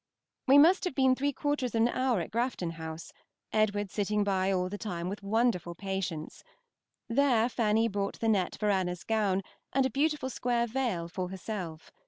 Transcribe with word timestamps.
We 0.47 0.57
must 0.57 0.83
have 0.85 0.95
been 0.95 1.13
three 1.13 1.31
quarters 1.31 1.75
of 1.75 1.81
an 1.81 1.87
hour 1.89 2.21
at 2.21 2.31
Grafton 2.31 2.71
House, 2.71 3.13
Edward 3.53 3.91
sitting 3.91 4.23
by 4.23 4.51
all 4.51 4.67
the 4.67 4.79
time 4.79 5.09
with 5.09 5.21
wonderful 5.21 5.75
patience. 5.75 6.43
There 7.07 7.47
Fanny 7.47 7.87
bought 7.87 8.19
the 8.19 8.27
net 8.27 8.57
for 8.59 8.71
Anna's 8.71 9.03
gown, 9.03 9.43
and 9.73 9.85
a 9.85 9.91
beautiful 9.91 10.31
square 10.31 10.65
veil 10.65 11.07
for 11.07 11.29
herself. 11.29 11.91